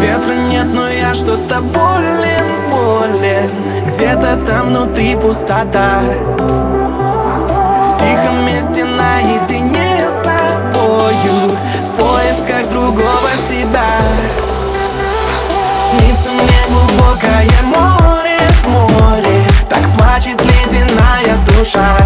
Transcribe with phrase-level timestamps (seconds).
[0.00, 3.50] Ветра нет, но я что-то болен, болен.
[3.86, 6.00] Где-то там внутри пустота.
[7.84, 11.50] В тихом месте наедине с собою
[11.84, 13.88] В поисках другого себя.
[15.90, 19.44] Снится мне глубокое море, море.
[19.68, 21.96] Так плачет ледяная душа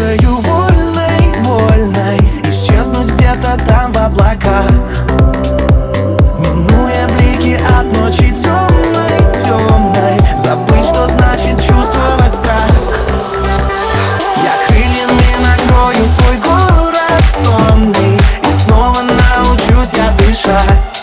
[0.00, 2.18] станцию вольной, вольной.
[2.44, 4.70] Исчезнуть где-то там в облаках.
[6.38, 10.36] Минуя блики от ночи темной, темной.
[10.36, 12.70] Забыть, что значит чувствовать страх.
[14.42, 18.16] Я крыльями накрою свой город сонный.
[18.16, 20.99] И снова научусь я дышать.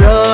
[0.00, 0.29] bro